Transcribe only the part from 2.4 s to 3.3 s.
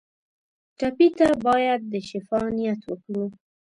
نیت وکړو.